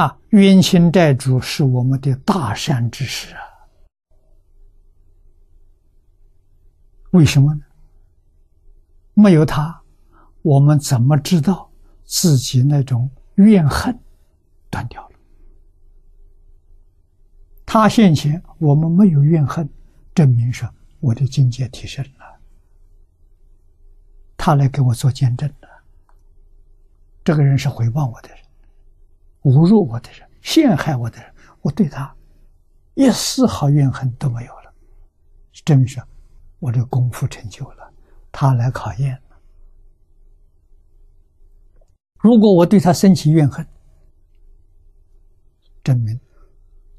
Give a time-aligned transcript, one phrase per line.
[0.00, 3.42] 啊，冤亲债主是我们的大善之时啊。
[7.10, 7.60] 为什么呢？
[9.12, 9.78] 没有他，
[10.40, 11.70] 我们怎么知道
[12.04, 13.94] 自己那种怨恨
[14.70, 15.18] 断掉了？
[17.66, 19.68] 他现前，我们没有怨恨，
[20.14, 20.66] 证明说
[21.00, 22.40] 我的境界提升了。
[24.38, 25.68] 他来给我做见证的。
[27.22, 28.38] 这个人是回报我的人，
[29.42, 32.14] 侮辱我的人，陷害我的人，我对他
[32.94, 34.74] 一丝毫怨恨都没有了，
[35.64, 36.02] 证明说。
[36.62, 37.90] 我的功夫成就了，
[38.30, 39.40] 他来考验了。
[42.18, 43.66] 如果我对他生起怨恨，
[45.82, 46.20] 证明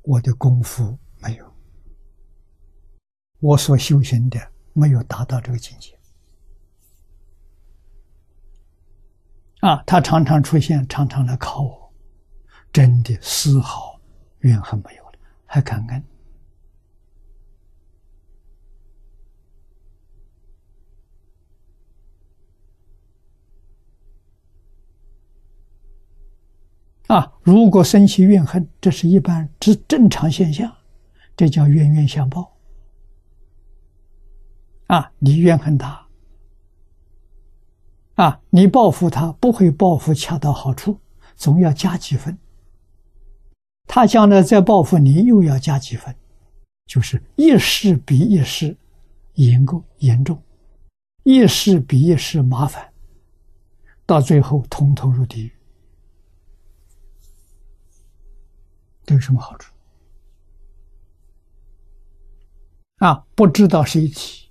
[0.00, 1.44] 我的功夫没有，
[3.40, 4.40] 我所修行的
[4.72, 5.94] 没有达到这个境界。
[9.60, 11.79] 啊，他常常出现，常常来考我，
[12.72, 14.00] 真的丝毫
[14.40, 15.12] 怨恨没有了，
[15.46, 16.04] 还感恩。
[27.08, 27.32] 啊！
[27.42, 30.72] 如果生起怨恨，这是一般之正常现象，
[31.36, 32.56] 这叫冤冤相报。
[34.86, 36.06] 啊，你怨恨他，
[38.14, 41.00] 啊，你报复他不会报复恰到好处，
[41.34, 42.38] 总要加几分。
[43.92, 46.14] 他将来再报复你，又要加几分，
[46.86, 48.76] 就是一事比一事
[49.34, 50.40] 严重严重，
[51.24, 52.92] 一事比一事麻烦，
[54.06, 55.52] 到最后通通入地狱。
[59.04, 59.74] 都有什么好处？
[62.98, 64.50] 啊，不知道是一体，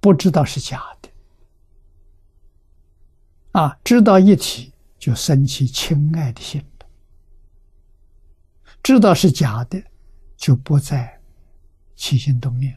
[0.00, 1.10] 不知道是假的，
[3.60, 6.64] 啊，知道一体就生起亲爱的心
[8.88, 9.84] 知道是假的，
[10.34, 11.20] 就不再
[11.94, 12.74] 起心动念。